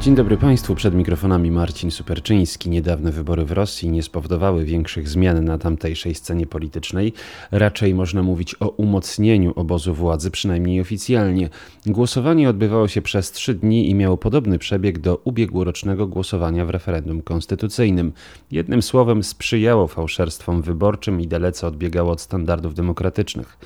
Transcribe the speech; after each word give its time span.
Dzień 0.00 0.14
dobry 0.14 0.36
Państwu, 0.36 0.74
przed 0.74 0.94
mikrofonami 0.94 1.50
Marcin 1.50 1.90
Superczyński. 1.90 2.70
Niedawne 2.70 3.12
wybory 3.12 3.44
w 3.44 3.52
Rosji 3.52 3.90
nie 3.90 4.02
spowodowały 4.02 4.64
większych 4.64 5.08
zmian 5.08 5.44
na 5.44 5.58
tamtejszej 5.58 6.14
scenie 6.14 6.46
politycznej. 6.46 7.12
Raczej 7.50 7.94
można 7.94 8.22
mówić 8.22 8.56
o 8.60 8.68
umocnieniu 8.68 9.52
obozu 9.56 9.94
władzy, 9.94 10.30
przynajmniej 10.30 10.80
oficjalnie. 10.80 11.48
Głosowanie 11.86 12.48
odbywało 12.48 12.88
się 12.88 13.02
przez 13.02 13.32
trzy 13.32 13.54
dni 13.54 13.90
i 13.90 13.94
miało 13.94 14.16
podobny 14.16 14.58
przebieg 14.58 14.98
do 14.98 15.16
ubiegłorocznego 15.24 16.06
głosowania 16.06 16.64
w 16.64 16.70
referendum 16.70 17.22
konstytucyjnym. 17.22 18.12
Jednym 18.50 18.82
słowem 18.82 19.22
sprzyjało 19.22 19.86
fałszerstwom 19.86 20.62
wyborczym 20.62 21.20
i 21.20 21.26
dalece 21.26 21.66
odbiegało 21.66 22.12
od 22.12 22.20
standardów 22.20 22.74
demokratycznych. 22.74 23.58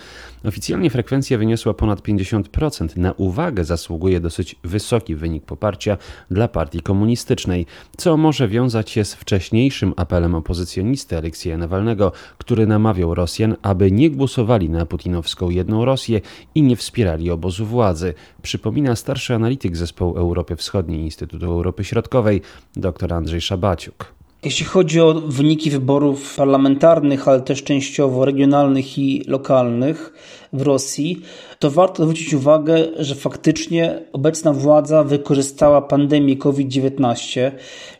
Oficjalnie 0.45 0.91
frekwencja 0.91 1.39
wyniosła 1.39 1.75
ponad 1.75 2.01
50%. 2.01 2.97
Na 2.97 3.13
uwagę 3.13 3.65
zasługuje 3.65 4.21
dosyć 4.21 4.57
wysoki 4.65 5.15
wynik 5.15 5.45
poparcia 5.45 5.99
dla 6.31 6.49
partii 6.49 6.81
komunistycznej, 6.81 7.67
co 7.97 8.17
może 8.17 8.49
wiązać 8.49 8.91
się 8.91 9.05
z 9.05 9.15
wcześniejszym 9.15 9.95
apelem 9.97 10.35
opozycjonisty 10.35 11.17
Aleksieja 11.17 11.59
Nawalnego, 11.59 12.13
który 12.39 12.67
namawiał 12.67 13.15
Rosjan, 13.15 13.57
aby 13.63 13.91
nie 13.91 14.11
głosowali 14.11 14.71
na 14.71 14.87
putinowską 14.87 15.51
jedną 15.51 15.85
Rosję 15.85 16.21
i 16.55 16.63
nie 16.63 16.77
wspierali 16.77 17.31
obozu 17.31 17.67
władzy, 17.67 18.15
przypomina 18.43 18.97
starszy 18.97 19.35
analityk 19.35 19.77
zespołu 19.77 20.17
Europy 20.17 20.57
Wschodniej 20.57 21.01
Instytutu 21.01 21.47
Europy 21.47 21.85
Środkowej 21.85 22.43
dr 22.77 23.13
Andrzej 23.13 23.41
Szabaciuk. 23.41 24.15
Jeśli 24.45 24.67
chodzi 24.67 25.01
o 25.01 25.15
wyniki 25.15 25.71
wyborów 25.71 26.37
parlamentarnych, 26.37 27.29
ale 27.29 27.41
też 27.41 27.63
częściowo 27.63 28.25
regionalnych 28.25 28.99
i 28.99 29.25
lokalnych 29.27 30.13
w 30.53 30.63
Rosji, 30.63 31.23
to 31.59 31.71
warto 31.71 32.03
zwrócić 32.03 32.35
uwagę, 32.35 32.87
że 32.99 33.15
faktycznie 33.15 34.01
obecna 34.13 34.53
władza 34.53 35.05
wykorzystała 35.05 35.83
pandemię 35.83 36.37
COVID-19, 36.37 37.51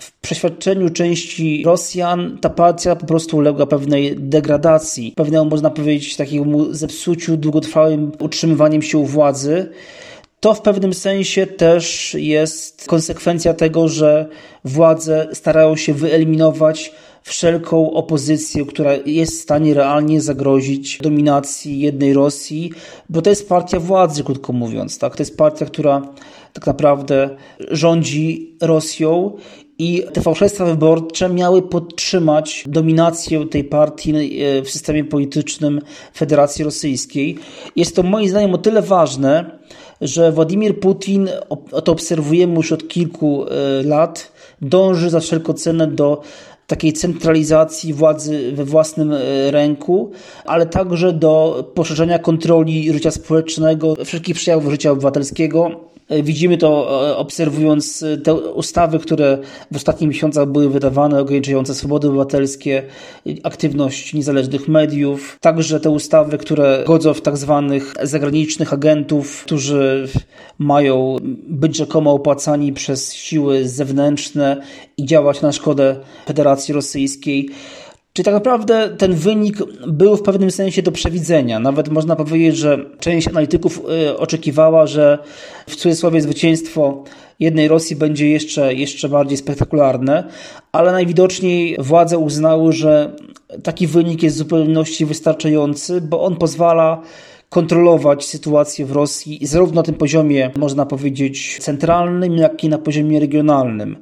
w 0.00 0.20
przeświadczeniu 0.20 0.90
części 0.90 1.62
Rosjan 1.66 2.38
ta 2.40 2.50
partia 2.50 2.96
po 2.96 3.06
prostu 3.06 3.36
uległa 3.36 3.66
pewnej 3.66 4.16
degradacji, 4.16 5.12
pewnemu, 5.16 5.50
można 5.50 5.70
powiedzieć, 5.70 6.16
takiemu 6.16 6.74
zepsuciu 6.74 7.36
długotrwałym 7.36 8.12
utrzymywaniem 8.18 8.82
się 8.82 8.98
u 8.98 9.04
władzy 9.04 9.70
to 10.40 10.54
w 10.54 10.60
pewnym 10.60 10.94
sensie 10.94 11.46
też 11.46 12.14
jest 12.14 12.86
konsekwencja 12.86 13.54
tego, 13.54 13.88
że 13.88 14.28
władze 14.64 15.28
starają 15.32 15.76
się 15.76 15.94
wyeliminować 15.94 16.92
wszelką 17.22 17.92
opozycję, 17.92 18.64
która 18.64 18.92
jest 19.06 19.32
w 19.32 19.42
stanie 19.42 19.74
realnie 19.74 20.20
zagrozić 20.20 20.98
dominacji 20.98 21.80
jednej 21.80 22.14
Rosji, 22.14 22.72
bo 23.08 23.22
to 23.22 23.30
jest 23.30 23.48
partia 23.48 23.80
władzy, 23.80 24.24
krótko 24.24 24.52
mówiąc. 24.52 24.98
Tak? 24.98 25.16
To 25.16 25.22
jest 25.22 25.36
partia, 25.36 25.66
która 25.66 26.02
tak 26.52 26.66
naprawdę 26.66 27.36
rządzi 27.70 28.56
Rosją 28.60 29.32
i 29.78 30.04
te 30.12 30.20
fałszerstwa 30.20 30.64
wyborcze 30.64 31.28
miały 31.28 31.62
podtrzymać 31.62 32.64
dominację 32.66 33.46
tej 33.46 33.64
partii 33.64 34.42
e, 34.42 34.62
w 34.62 34.70
systemie 34.70 35.04
politycznym 35.04 35.80
Federacji 36.16 36.64
Rosyjskiej. 36.64 37.38
Jest 37.76 37.96
to 37.96 38.02
moim 38.02 38.28
zdaniem 38.28 38.54
o 38.54 38.58
tyle 38.58 38.82
ważne, 38.82 39.58
że 40.00 40.32
Władimir 40.32 40.80
Putin, 40.80 41.28
to 41.84 41.92
obserwujemy 41.92 42.54
już 42.54 42.72
od 42.72 42.88
kilku 42.88 43.44
e, 43.44 43.82
lat, 43.82 44.32
dąży 44.62 45.10
za 45.10 45.20
wszelką 45.20 45.52
cenę 45.52 45.86
do 45.86 46.22
takiej 46.66 46.92
centralizacji 46.92 47.94
władzy 47.94 48.52
we 48.52 48.64
własnym 48.64 49.12
e, 49.12 49.50
ręku, 49.50 50.10
ale 50.44 50.66
także 50.66 51.12
do 51.12 51.64
poszerzenia 51.74 52.18
kontroli 52.18 52.92
życia 52.92 53.10
społecznego, 53.10 53.94
wszelkich 54.04 54.36
przejawów 54.36 54.70
życia 54.70 54.90
obywatelskiego 54.90 55.89
widzimy 56.22 56.58
to 56.58 57.00
e, 57.10 57.16
obserwując 57.16 58.02
e, 58.02 58.16
te 58.16 58.34
ustawy, 58.34 58.98
które 58.98 59.38
w 59.72 59.76
ostatnich 59.76 60.08
miesiącach 60.08 60.48
były 60.48 60.70
wydawane, 60.70 61.20
ograniczające 61.20 61.74
swobody 61.74 62.08
obywatelskie, 62.08 62.82
aktywność 63.42 64.14
niezależnych 64.14 64.68
mediów, 64.68 65.38
także 65.40 65.80
te 65.80 65.90
ustawy, 65.90 66.38
które 66.38 66.84
godzą 66.86 67.14
w 67.14 67.20
tak 67.20 67.36
zwanych 67.36 67.94
zagranicznych 68.02 68.72
agentów, 68.72 69.42
którzy 69.44 70.08
mają 70.58 71.16
być 71.48 71.76
rzekomo 71.76 72.12
opłacani 72.12 72.72
przez 72.72 73.14
siły 73.14 73.68
zewnętrzne 73.68 74.62
i 74.96 75.04
działać 75.04 75.42
na 75.42 75.52
szkodę 75.52 75.96
Federacji 76.26 76.74
Rosyjskiej. 76.74 77.50
Czyli 78.12 78.24
tak 78.24 78.34
naprawdę 78.34 78.88
ten 78.98 79.14
wynik 79.14 79.56
był 79.86 80.16
w 80.16 80.22
pewnym 80.22 80.50
sensie 80.50 80.82
do 80.82 80.92
przewidzenia. 80.92 81.58
Nawet 81.58 81.88
można 81.88 82.16
powiedzieć, 82.16 82.56
że 82.56 82.78
część 83.00 83.28
analityków 83.28 83.82
y, 84.08 84.18
oczekiwała, 84.18 84.86
że 84.86 85.18
w 85.66 85.76
cudzysłowie 85.76 86.20
zwycięstwo 86.20 87.04
jednej 87.40 87.68
Rosji 87.68 87.96
będzie 87.96 88.30
jeszcze, 88.30 88.74
jeszcze 88.74 89.08
bardziej 89.08 89.38
spektakularne, 89.38 90.24
ale 90.72 90.92
najwidoczniej 90.92 91.76
władze 91.78 92.18
uznały, 92.18 92.72
że 92.72 93.16
taki 93.62 93.86
wynik 93.86 94.22
jest 94.22 94.36
w 94.36 94.38
zupełności 94.38 95.06
wystarczający, 95.06 96.00
bo 96.00 96.22
on 96.22 96.36
pozwala 96.36 97.02
kontrolować 97.50 98.26
sytuację 98.26 98.86
w 98.86 98.92
Rosji 98.92 99.46
zarówno 99.46 99.74
na 99.74 99.82
tym 99.82 99.94
poziomie, 99.94 100.50
można 100.56 100.86
powiedzieć, 100.86 101.58
centralnym, 101.60 102.36
jak 102.36 102.64
i 102.64 102.68
na 102.68 102.78
poziomie 102.78 103.20
regionalnym. 103.20 103.96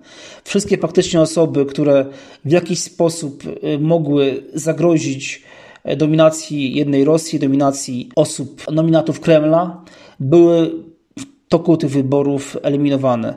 Wszystkie 0.45 0.79
faktycznie 0.79 1.21
osoby, 1.21 1.67
które 1.67 2.07
w 2.45 2.51
jakiś 2.51 2.79
sposób 2.79 3.43
y, 3.47 3.79
mogły 3.79 4.43
zagrozić 4.55 5.43
e, 5.85 5.97
dominacji 5.97 6.75
jednej 6.75 7.05
Rosji, 7.05 7.39
dominacji 7.39 8.09
osób, 8.17 8.71
nominatów 8.71 9.21
Kremla, 9.21 9.85
były 10.21 10.71
w 11.19 11.25
toku 11.49 11.77
tych 11.77 11.91
wyborów 11.91 12.57
eliminowane. 12.63 13.35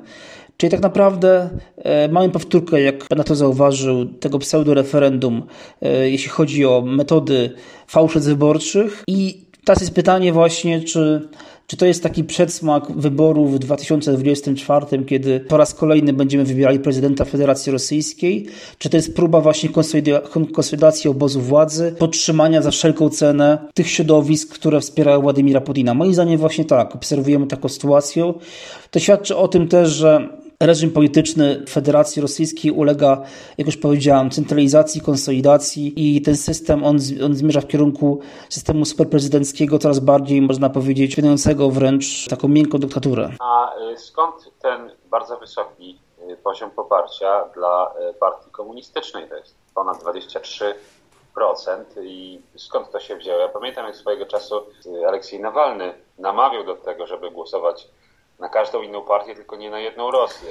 Czyli 0.58 0.72
tak 0.72 0.82
naprawdę 0.82 1.50
e, 1.78 2.08
mamy 2.08 2.30
powtórkę, 2.30 2.82
jak 2.82 3.10
na 3.10 3.24
to 3.24 3.36
zauważył, 3.36 4.06
tego 4.06 4.40
pseudo-referendum, 4.40 5.42
e, 5.82 6.10
jeśli 6.10 6.30
chodzi 6.30 6.66
o 6.66 6.82
metody 6.82 7.52
fałszerstw 7.88 8.30
wyborczych 8.30 9.04
i 9.08 9.51
Teraz 9.66 9.82
jest 9.82 9.94
pytanie 9.94 10.34
właśnie, 10.34 10.82
czy, 10.82 11.30
czy 11.68 11.78
to 11.78 11.86
jest 11.86 12.04
taki 12.04 12.24
przedsmak 12.24 12.92
wyborów 12.92 13.56
w 13.56 13.60
2024, 13.60 15.06
kiedy 15.06 15.40
po 15.40 15.58
raz 15.58 15.74
kolejny 15.74 16.14
będziemy 16.14 16.44
wybierali 16.44 16.80
prezydenta 16.80 17.26
Federacji 17.26 17.72
Rosyjskiej? 17.72 18.48
Czy 18.78 18.90
to 18.90 18.98
jest 18.98 19.16
próba 19.16 19.42
właśnie 19.42 19.70
konsolidacji 20.54 21.10
obozu 21.10 21.42
władzy, 21.42 21.96
podtrzymania 22.00 22.62
za 22.62 22.72
wszelką 22.72 23.10
cenę 23.10 23.58
tych 23.74 23.90
środowisk, 23.90 24.54
które 24.54 24.82
wspierają 24.82 25.22
Władimira 25.22 25.62
Putina? 25.62 25.94
Moim 25.94 26.14
zdaniem 26.14 26.38
właśnie 26.38 26.66
tak, 26.66 26.96
obserwujemy 26.96 27.48
taką 27.48 27.70
sytuację. 27.70 28.34
To 28.92 29.00
świadczy 29.00 29.38
o 29.38 29.48
tym 29.48 29.68
też, 29.68 29.90
że 29.90 30.41
reżim 30.66 30.92
polityczny 30.92 31.66
Federacji 31.70 32.22
Rosyjskiej 32.22 32.72
ulega, 32.72 33.22
jak 33.58 33.68
już 33.68 33.78
powiedziałem, 33.78 34.30
centralizacji, 34.30 35.02
konsolidacji 35.02 35.94
i 35.96 36.22
ten 36.22 36.38
system, 36.38 36.84
on, 36.84 36.98
on 37.26 37.36
zmierza 37.36 37.62
w 37.62 37.68
kierunku 37.68 38.20
systemu 38.50 38.86
superprezydenckiego, 38.86 39.80
coraz 39.80 40.00
bardziej, 40.00 40.42
można 40.42 40.70
powiedzieć, 40.70 41.16
wydającego 41.16 41.70
wręcz 41.70 42.28
taką 42.30 42.48
miękką 42.48 42.78
dyktaturę. 42.78 43.30
A 43.40 43.76
y, 43.94 43.98
skąd 43.98 44.36
ten 44.62 44.92
bardzo 45.10 45.38
wysoki 45.38 46.00
y, 46.30 46.38
poziom 46.44 46.72
poparcia 46.72 47.46
dla 47.56 47.94
y, 48.10 48.14
partii 48.14 48.52
komunistycznej? 48.52 49.30
To 49.30 49.36
jest 49.36 49.56
ponad 49.76 50.02
23 50.02 50.76
i 52.04 52.42
skąd 52.56 52.92
to 52.92 53.00
się 53.00 53.16
wzięło? 53.16 53.40
Ja 53.40 53.48
pamiętam, 53.50 53.86
jak 53.86 53.96
swojego 53.96 54.26
czasu 54.26 54.56
Aleksiej 55.08 55.40
Nawalny 55.40 55.94
namawiał 56.18 56.64
do 56.64 56.76
tego, 56.76 57.08
żeby 57.08 57.32
głosować 57.32 57.88
na 58.42 58.50
każdą 58.50 58.82
inną 58.82 59.02
partię, 59.02 59.36
tylko 59.36 59.56
nie 59.56 59.70
na 59.70 59.80
jedną 59.80 60.12
Rosję. 60.12 60.50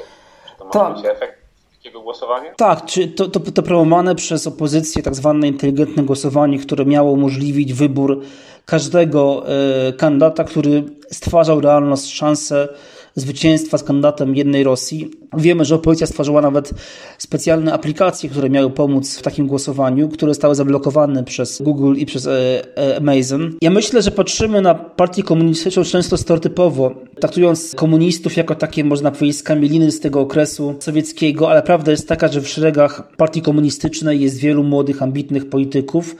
Czy 0.50 0.56
to 0.58 0.64
może 0.64 0.78
tak. 0.78 0.94
być 0.94 1.04
efekt 1.04 1.38
takiego 1.72 2.00
głosowania? 2.00 2.54
Tak, 2.54 2.84
czy 2.84 3.08
to, 3.08 3.28
to, 3.28 3.40
to 3.40 3.62
promowane 3.62 4.14
przez 4.14 4.46
opozycję 4.46 5.02
tak 5.02 5.14
zwane 5.14 5.48
inteligentne 5.48 6.02
głosowanie, 6.02 6.58
które 6.58 6.84
miało 6.84 7.10
umożliwić 7.10 7.74
wybór 7.74 8.20
każdego 8.66 9.44
y, 9.88 9.92
kandydata, 9.92 10.44
który 10.44 10.84
stwarzał 11.12 11.60
realną 11.60 11.96
szansę 11.96 12.68
zwycięstwa 13.14 13.78
z 13.78 13.82
kandydatem 13.82 14.36
jednej 14.36 14.64
Rosji. 14.64 15.10
Wiemy, 15.36 15.64
że 15.64 15.74
opozycja 15.74 16.06
stworzyła 16.06 16.42
nawet 16.42 16.70
specjalne 17.18 17.72
aplikacje, 17.72 18.30
które 18.30 18.50
miały 18.50 18.70
pomóc 18.70 19.18
w 19.18 19.22
takim 19.22 19.46
głosowaniu, 19.46 20.08
które 20.08 20.30
zostały 20.30 20.54
zablokowane 20.54 21.24
przez 21.24 21.62
Google 21.62 21.94
i 21.96 22.06
przez 22.06 22.26
e, 22.26 22.62
e, 22.76 22.96
Amazon. 22.96 23.56
Ja 23.62 23.70
myślę, 23.70 24.02
że 24.02 24.10
patrzymy 24.10 24.60
na 24.60 24.74
partię 24.74 25.22
komunistyczną 25.22 25.84
często 25.84 26.16
stereotypowo, 26.16 26.94
traktując 27.20 27.74
komunistów 27.74 28.36
jako 28.36 28.54
takie, 28.54 28.84
można 28.84 29.10
powiedzieć, 29.10 29.38
skamieliny 29.38 29.90
z 29.90 30.00
tego 30.00 30.20
okresu 30.20 30.74
sowieckiego, 30.80 31.50
ale 31.50 31.62
prawda 31.62 31.90
jest 31.90 32.08
taka, 32.08 32.28
że 32.28 32.40
w 32.40 32.48
szeregach 32.48 33.16
partii 33.16 33.42
komunistycznej 33.42 34.20
jest 34.20 34.38
wielu 34.38 34.64
młodych, 34.64 35.02
ambitnych 35.02 35.48
polityków, 35.48 36.16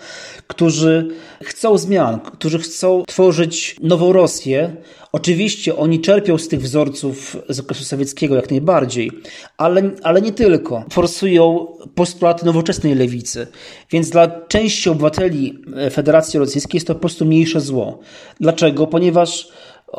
którzy 0.46 1.08
chcą 1.42 1.78
zmian, 1.78 2.20
którzy 2.20 2.58
chcą 2.58 3.02
tworzyć 3.06 3.76
nową 3.82 4.12
Rosję, 4.12 4.76
Oczywiście 5.12 5.76
oni 5.76 6.00
czerpią 6.00 6.38
z 6.38 6.48
tych 6.48 6.60
wzorców 6.60 7.36
z 7.48 7.60
okresu 7.60 7.84
sowieckiego 7.84 8.36
jak 8.36 8.50
najbardziej, 8.50 9.10
ale, 9.56 9.90
ale 10.02 10.22
nie 10.22 10.32
tylko. 10.32 10.84
Forsują 10.92 11.66
postulaty 11.94 12.46
nowoczesnej 12.46 12.94
lewicy. 12.94 13.46
Więc 13.90 14.10
dla 14.10 14.46
części 14.48 14.90
obywateli 14.90 15.58
Federacji 15.90 16.38
Rosyjskiej 16.38 16.76
jest 16.76 16.86
to 16.86 16.94
po 16.94 17.00
prostu 17.00 17.24
mniejsze 17.24 17.60
zło. 17.60 17.98
Dlaczego? 18.40 18.86
Ponieważ 18.86 19.48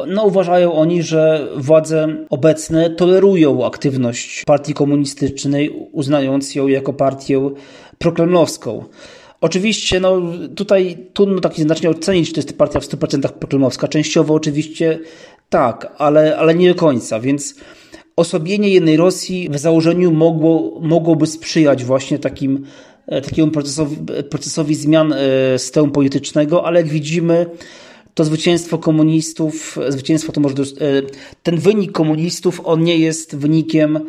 no, 0.07 0.25
uważają 0.25 0.73
oni, 0.73 1.03
że 1.03 1.47
władze 1.55 2.07
obecne 2.29 2.89
tolerują 2.89 3.65
aktywność 3.65 4.43
partii 4.45 4.73
komunistycznej, 4.73 5.69
uznając 5.91 6.55
ją 6.55 6.67
jako 6.67 6.93
partię 6.93 7.49
proklemlowską. 7.97 8.85
Oczywiście, 9.41 9.99
no 9.99 10.21
tutaj 10.55 10.97
trudno 11.13 11.41
tak 11.41 11.55
znacznie 11.55 11.89
ocenić, 11.89 12.27
czy 12.27 12.33
to 12.33 12.39
jest 12.39 12.57
partia 12.57 12.79
w 12.79 12.83
100% 12.83 13.29
pokremlowska. 13.31 13.87
Częściowo 13.87 14.33
oczywiście 14.33 14.99
tak, 15.49 15.93
ale, 15.97 16.37
ale 16.37 16.55
nie 16.55 16.69
do 16.69 16.75
końca, 16.75 17.19
więc 17.19 17.55
osobienie 18.15 18.69
jednej 18.69 18.97
Rosji 18.97 19.49
w 19.49 19.57
założeniu 19.57 20.11
mogło, 20.11 20.79
mogłoby 20.81 21.27
sprzyjać 21.27 21.83
właśnie 21.83 22.19
takim, 22.19 22.65
e, 23.07 23.21
takiemu 23.21 23.51
procesowi, 23.51 23.97
procesowi 24.29 24.75
zmian 24.75 25.13
e, 25.13 25.59
systemu 25.59 25.91
politycznego, 25.91 26.65
ale 26.65 26.79
jak 26.81 26.89
widzimy, 26.89 27.45
to 28.13 28.23
zwycięstwo 28.23 28.77
komunistów, 28.77 29.77
zwycięstwo 29.89 30.31
to 30.31 30.41
może, 30.41 30.55
e, 30.55 30.65
ten 31.43 31.57
wynik 31.57 31.91
komunistów, 31.91 32.61
on 32.63 32.83
nie 32.83 32.97
jest 32.97 33.35
wynikiem, 33.35 33.99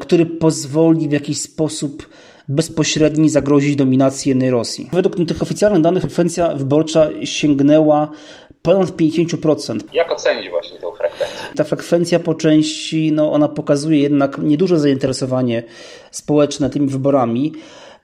który 0.00 0.26
pozwoli 0.26 1.08
w 1.08 1.12
jakiś 1.12 1.38
sposób 1.38 2.06
bezpośredni 2.48 3.30
zagrozić 3.30 3.76
dominacji 3.76 4.28
jednej 4.28 4.50
Rosji. 4.50 4.88
Według 4.92 5.28
tych 5.28 5.42
oficjalnych 5.42 5.82
danych 5.82 6.02
frekwencja 6.02 6.54
wyborcza 6.54 7.08
sięgnęła 7.24 8.10
ponad 8.62 8.90
50%. 8.90 9.78
Jak 9.92 10.12
ocenić 10.12 10.50
właśnie 10.50 10.78
tę 10.78 10.86
frekwencję? 10.98 11.36
Ta 11.56 11.64
frekwencja 11.64 12.18
po 12.20 12.34
części, 12.34 13.12
no 13.12 13.32
ona 13.32 13.48
pokazuje 13.48 14.00
jednak 14.00 14.38
nieduże 14.38 14.78
zainteresowanie 14.78 15.62
społeczne 16.10 16.70
tymi 16.70 16.88
wyborami, 16.88 17.52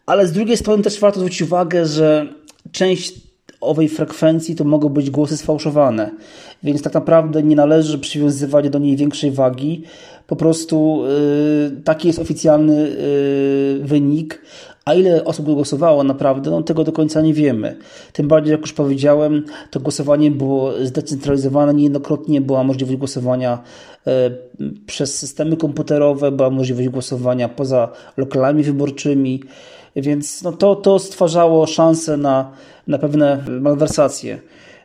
ale 0.07 0.27
z 0.27 0.33
drugiej 0.33 0.57
strony 0.57 0.83
też 0.83 1.01
warto 1.01 1.21
zwrócić 1.21 1.43
uwagę, 1.43 1.87
że 1.87 2.27
część 2.73 3.28
owej 3.61 3.89
frekwencji 3.89 4.55
to 4.55 4.65
mogą 4.65 4.89
być 4.89 5.11
głosy 5.11 5.37
sfałszowane, 5.37 6.11
więc 6.63 6.83
tak 6.83 6.95
naprawdę 6.95 7.43
nie 7.43 7.57
należy 7.57 7.99
przywiązywać 7.99 8.71
do 8.71 8.79
niej 8.79 8.97
większej 8.97 9.31
wagi, 9.31 9.83
po 10.27 10.37
prostu 10.37 11.03
yy, 11.71 11.83
taki 11.85 12.09
jest 12.09 12.19
oficjalny 12.19 12.91
yy, 13.79 13.87
wynik. 13.87 14.43
A 14.85 14.95
ile 14.95 15.25
osób 15.25 15.47
głosowało 15.47 16.05
naprawdę, 16.05 16.51
no 16.51 16.63
tego 16.63 16.85
do 16.85 16.93
końca 16.93 17.21
nie 17.21 17.35
wiemy. 17.35 17.77
Tym 18.13 18.29
bardziej, 18.29 18.53
jak 18.53 18.61
już 18.61 18.73
powiedziałem, 18.73 19.45
to 19.71 19.81
głosowanie 19.81 20.31
było 20.31 20.73
zdecentralizowane. 20.83 21.75
Niejednokrotnie 21.75 22.41
była 22.41 22.65
możliwość 22.65 22.99
głosowania 22.99 23.59
yy, 24.07 24.13
przez 24.87 25.19
systemy 25.19 25.57
komputerowe, 25.57 26.31
była 26.31 26.51
możliwość 26.51 26.89
głosowania 26.89 27.49
poza 27.49 27.89
lokalami 28.17 28.63
wyborczymi, 28.63 29.43
więc 29.97 30.43
no 30.43 30.53
to, 30.53 30.77
to 30.77 30.99
stwarzało 30.99 31.67
szansę 31.67 32.17
na, 32.17 32.53
na 32.87 32.99
pewne 32.99 33.45
malwersacje. 33.61 34.41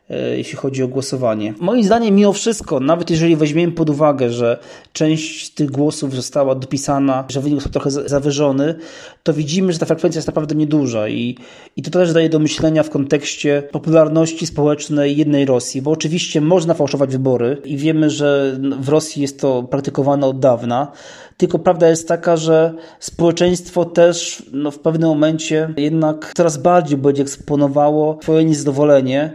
E, 0.09 0.37
jeśli 0.37 0.55
chodzi 0.55 0.83
o 0.83 0.87
głosowanie. 0.87 1.53
Moim 1.59 1.83
zdaniem, 1.83 2.15
mimo 2.15 2.33
wszystko, 2.33 2.79
nawet 2.79 3.09
jeżeli 3.09 3.35
weźmiemy 3.35 3.73
pod 3.73 3.89
uwagę, 3.89 4.29
że 4.29 4.59
część 4.93 5.49
tych 5.49 5.71
głosów 5.71 6.15
została 6.15 6.55
dopisana, 6.55 7.25
że 7.29 7.41
wynik 7.41 7.61
został 7.61 7.71
trochę 7.71 8.09
zawyżony, 8.09 8.75
to 9.23 9.33
widzimy, 9.33 9.73
że 9.73 9.79
ta 9.79 9.85
frekwencja 9.85 10.17
jest 10.17 10.27
naprawdę 10.27 10.55
nieduża 10.55 11.09
i, 11.09 11.37
i 11.75 11.81
to 11.81 11.91
też 11.91 12.13
daje 12.13 12.29
do 12.29 12.39
myślenia 12.39 12.83
w 12.83 12.89
kontekście 12.89 13.63
popularności 13.71 14.47
społecznej 14.47 15.17
jednej 15.17 15.45
Rosji, 15.45 15.81
bo 15.81 15.91
oczywiście 15.91 16.41
można 16.41 16.73
fałszować 16.73 17.11
wybory 17.11 17.57
i 17.65 17.77
wiemy, 17.77 18.09
że 18.09 18.59
w 18.79 18.89
Rosji 18.89 19.21
jest 19.21 19.39
to 19.39 19.63
praktykowane 19.63 20.27
od 20.27 20.39
dawna, 20.39 20.91
tylko 21.37 21.59
prawda 21.59 21.89
jest 21.89 22.07
taka, 22.07 22.37
że 22.37 22.73
społeczeństwo 22.99 23.85
też 23.85 24.43
no, 24.51 24.71
w 24.71 24.79
pewnym 24.79 25.09
momencie 25.09 25.73
jednak 25.77 26.31
coraz 26.35 26.57
bardziej 26.57 26.97
będzie 26.97 27.21
eksponowało 27.21 28.19
swoje 28.23 28.45
niezadowolenie 28.45 29.33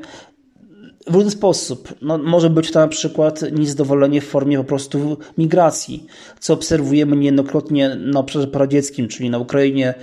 w 1.11 1.15
różny 1.15 1.31
sposób. 1.31 1.95
No, 2.03 2.19
może 2.19 2.51
być 2.51 2.71
to 2.71 2.81
na 2.81 2.89
przykład 2.89 3.41
niezadowolenie 3.53 4.21
w 4.21 4.27
formie 4.27 4.59
po 4.59 4.65
prostu 4.65 5.17
migracji, 5.39 6.07
co 6.41 6.55
obserwujemy 6.55 7.17
niejednokrotnie 7.17 7.97
na 7.97 8.21
obszarze 8.21 8.47
paradzieckim, 8.47 9.09
czyli 9.09 9.31
na 9.31 9.39
Ukrainie, 9.39 9.95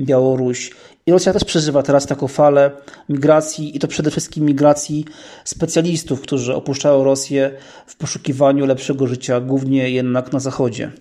Białoruś 0.00 0.70
i 1.06 1.12
Rosja 1.12 1.32
też 1.32 1.44
przeżywa 1.44 1.82
teraz 1.82 2.06
taką 2.06 2.28
falę 2.28 2.70
migracji 3.08 3.76
i 3.76 3.78
to 3.78 3.88
przede 3.88 4.10
wszystkim 4.10 4.44
migracji 4.44 5.04
specjalistów, 5.44 6.20
którzy 6.20 6.54
opuszczają 6.54 7.04
Rosję 7.04 7.50
w 7.86 7.96
poszukiwaniu 7.96 8.66
lepszego 8.66 9.06
życia, 9.06 9.40
głównie 9.40 9.90
jednak 9.90 10.32
na 10.32 10.40
zachodzie. 10.40 10.92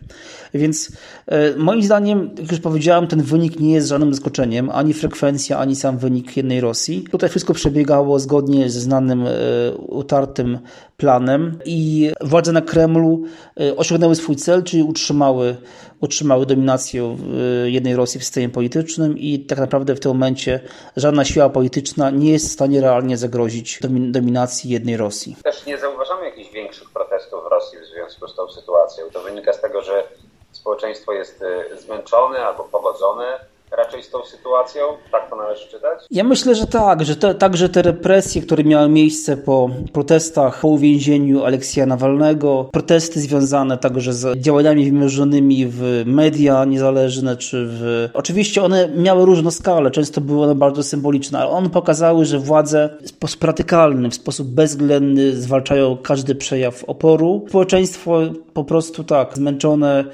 Więc 0.53 0.91
e, 1.27 1.55
moim 1.57 1.83
zdaniem, 1.83 2.29
jak 2.37 2.51
już 2.51 2.59
powiedziałem, 2.59 3.07
ten 3.07 3.21
wynik 3.21 3.59
nie 3.59 3.73
jest 3.73 3.87
żadnym 3.87 4.13
zaskoczeniem, 4.13 4.69
ani 4.69 4.93
frekwencja, 4.93 5.57
ani 5.57 5.75
sam 5.75 5.97
wynik 5.97 6.37
jednej 6.37 6.61
Rosji. 6.61 7.05
Tutaj 7.11 7.29
wszystko 7.29 7.53
przebiegało 7.53 8.19
zgodnie 8.19 8.69
ze 8.69 8.79
znanym, 8.79 9.25
e, 9.27 9.31
utartym 9.77 10.59
planem 10.97 11.59
i 11.65 12.11
władze 12.21 12.51
na 12.51 12.61
Kremlu 12.61 13.23
e, 13.59 13.75
osiągnęły 13.75 14.15
swój 14.15 14.35
cel, 14.35 14.63
czyli 14.63 14.83
utrzymały, 14.83 15.55
utrzymały 15.99 16.45
dominację 16.45 17.17
jednej 17.65 17.95
Rosji 17.95 18.19
w 18.19 18.23
systemie 18.23 18.49
politycznym 18.49 19.17
i 19.17 19.39
tak 19.39 19.59
naprawdę 19.59 19.92
w 19.95 19.99
tym 19.99 20.11
momencie 20.11 20.59
żadna 20.97 21.25
siła 21.25 21.49
polityczna 21.49 22.09
nie 22.09 22.31
jest 22.31 22.49
w 22.49 22.51
stanie 22.51 22.81
realnie 22.81 23.17
zagrozić 23.17 23.79
dominacji 23.89 24.69
jednej 24.69 24.97
Rosji. 24.97 25.35
Też 25.43 25.65
nie 25.65 25.77
zauważamy 25.77 26.25
jakichś 26.25 26.51
większych 26.51 26.89
protestów 26.89 27.43
w 27.43 27.47
Rosji 27.47 27.79
w 27.79 27.85
związku 27.85 28.27
z 28.27 28.35
tą 28.35 28.51
sytuacją. 28.51 29.05
To 29.13 29.21
wynika 29.21 29.53
z 29.53 29.61
tego, 29.61 29.81
że 29.81 30.03
społeczeństwo 30.51 31.11
jest 31.11 31.41
e, 31.41 31.77
zmęczone 31.77 32.45
albo 32.45 32.63
pogodzone 32.63 33.39
raczej 33.77 34.03
z 34.03 34.09
tą 34.09 34.25
sytuacją? 34.25 34.81
Tak 35.11 35.29
to 35.29 35.35
należy 35.35 35.67
czytać? 35.67 35.99
Ja 36.11 36.23
myślę, 36.23 36.55
że 36.55 36.67
tak, 36.67 37.05
że 37.05 37.15
te, 37.15 37.35
także 37.35 37.69
te 37.69 37.81
represje, 37.81 38.41
które 38.41 38.63
miały 38.63 38.89
miejsce 38.89 39.37
po 39.37 39.69
protestach, 39.93 40.59
po 40.59 40.67
uwięzieniu 40.67 41.43
Aleksja 41.43 41.85
Nawalnego, 41.85 42.69
protesty 42.71 43.19
związane 43.19 43.77
także 43.77 44.13
z 44.13 44.39
działaniami 44.39 44.91
wymierzonymi 44.91 45.65
w 45.67 46.03
media 46.05 46.65
niezależne, 46.65 47.37
czy 47.37 47.65
w... 47.67 48.09
Oczywiście 48.13 48.63
one 48.63 48.89
miały 48.95 49.25
różną 49.25 49.51
skalę, 49.51 49.91
często 49.91 50.21
były 50.21 50.43
one 50.43 50.55
bardzo 50.55 50.83
symboliczne, 50.83 51.39
ale 51.39 51.49
one 51.49 51.69
pokazały, 51.69 52.25
że 52.25 52.39
władze 52.39 52.89
w 53.01 53.07
sposób 53.07 53.43
radykalny, 53.43 54.09
w 54.09 54.15
sposób 54.15 54.47
bezwzględny 54.47 55.35
zwalczają 55.35 55.97
każdy 55.97 56.35
przejaw 56.35 56.83
oporu. 56.83 57.45
Społeczeństwo 57.49 58.21
po 58.53 58.63
prostu 58.63 59.03
tak, 59.03 59.35
zmęczone, 59.35 60.05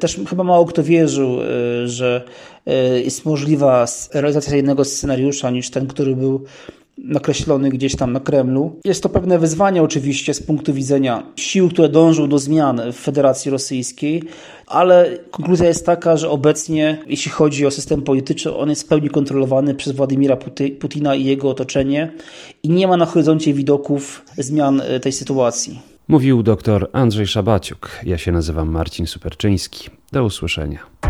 też 0.00 0.20
chyba 0.28 0.44
mało 0.44 0.64
kto 0.66 0.82
wierzył, 0.82 1.40
y, 1.40 1.88
że 1.88 2.24
jest 3.04 3.24
możliwa 3.24 3.86
realizacja 4.14 4.56
jednego 4.56 4.84
scenariusza 4.84 5.50
niż 5.50 5.70
ten, 5.70 5.86
który 5.86 6.16
był 6.16 6.44
nakreślony 7.04 7.70
gdzieś 7.70 7.96
tam 7.96 8.12
na 8.12 8.20
Kremlu. 8.20 8.76
Jest 8.84 9.02
to 9.02 9.08
pewne 9.08 9.38
wyzwanie 9.38 9.82
oczywiście 9.82 10.34
z 10.34 10.42
punktu 10.42 10.74
widzenia 10.74 11.22
sił, 11.36 11.68
które 11.68 11.88
dążą 11.88 12.28
do 12.28 12.38
zmian 12.38 12.80
w 12.92 12.96
Federacji 12.96 13.50
Rosyjskiej, 13.50 14.22
ale 14.66 15.18
konkluzja 15.30 15.68
jest 15.68 15.86
taka, 15.86 16.16
że 16.16 16.30
obecnie, 16.30 16.98
jeśli 17.06 17.30
chodzi 17.30 17.66
o 17.66 17.70
system 17.70 18.02
polityczny, 18.02 18.56
on 18.56 18.70
jest 18.70 18.82
w 18.82 18.86
pełni 18.86 19.10
kontrolowany 19.10 19.74
przez 19.74 19.92
Władimira 19.92 20.36
Putina 20.80 21.14
i 21.14 21.24
jego 21.24 21.50
otoczenie 21.50 22.12
i 22.62 22.70
nie 22.70 22.88
ma 22.88 22.96
na 22.96 23.06
horyzoncie 23.06 23.54
widoków 23.54 24.24
zmian 24.38 24.80
e, 24.80 25.00
tej 25.00 25.12
sytuacji. 25.12 25.80
Mówił 26.08 26.42
dr 26.42 26.88
Andrzej 26.92 27.26
Szabaciuk. 27.26 27.90
Ja 28.04 28.18
się 28.18 28.32
nazywam 28.32 28.70
Marcin 28.70 29.06
Superczyński. 29.06 29.90
Do 30.12 30.24
usłyszenia. 30.24 31.09